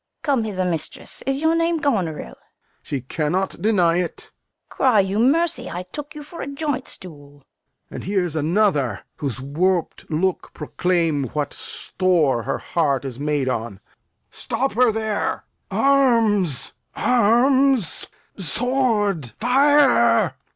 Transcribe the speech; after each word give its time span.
Fool. 0.01 0.33
Come 0.33 0.43
hither, 0.45 0.65
mistress. 0.65 1.21
Is 1.27 1.43
your 1.43 1.53
name 1.53 1.77
Goneril? 1.77 2.29
Lear. 2.29 2.35
She 2.81 3.01
cannot 3.01 3.61
deny 3.61 3.97
it. 3.97 4.31
Fool. 4.31 4.77
Cry 4.77 4.99
you 5.01 5.19
mercy, 5.19 5.69
I 5.69 5.83
took 5.91 6.15
you 6.15 6.23
for 6.23 6.41
a 6.41 6.47
joint 6.47 6.87
stool. 6.87 7.33
Lear. 7.35 7.43
And 7.91 8.03
here's 8.05 8.35
another, 8.35 9.01
whose 9.17 9.39
warp'd 9.39 10.09
looks 10.09 10.49
proclaim 10.55 11.25
What 11.33 11.53
store 11.53 12.41
her 12.41 12.57
heart 12.57 13.05
is 13.05 13.19
made 13.19 13.47
on. 13.47 13.79
Stop 14.31 14.73
her 14.73 14.91
there! 14.91 15.45
Arms, 15.69 16.71
arms! 16.95 18.07
sword! 18.39 19.33
fire! 19.39 20.33